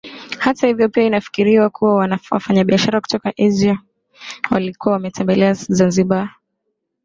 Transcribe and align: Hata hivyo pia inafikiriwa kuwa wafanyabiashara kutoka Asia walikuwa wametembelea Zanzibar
Hata 0.39 0.67
hivyo 0.67 0.89
pia 0.89 1.03
inafikiriwa 1.03 1.69
kuwa 1.69 2.17
wafanyabiashara 2.31 3.01
kutoka 3.01 3.33
Asia 3.37 3.79
walikuwa 4.51 4.93
wametembelea 4.93 5.53
Zanzibar 5.53 6.29